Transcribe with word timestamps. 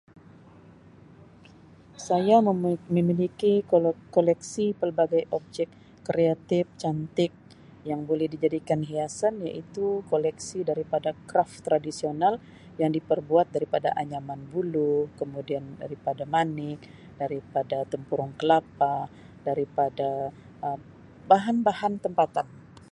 Saya 2.07 2.37
memi-memiliki 2.49 3.53
kolek-koleksi 3.71 4.65
pelbagai 4.79 5.21
objek 5.37 5.69
kreatif, 6.07 6.65
cantik 6.81 7.29
yang 7.89 8.01
boleh 8.09 8.25
dijadikan 8.33 8.81
hiasan 8.89 9.33
iaitu 9.47 9.85
koleksi 10.11 10.59
daripada 10.71 11.09
kraf 11.29 11.51
tradisional 11.65 12.33
yang 12.81 12.89
diperbuat 12.97 13.47
daripada 13.55 13.89
anyaman 14.03 14.41
buluh 14.53 14.97
kemudian 15.21 15.65
daripada 15.83 16.23
mani, 16.33 16.71
daripada 17.21 17.77
tempurung 17.91 18.31
kelapa, 18.41 18.95
daripada 19.47 20.09
bahan-bahan 21.31 21.93
Um 22.01 22.03
tempatan. 22.09 22.47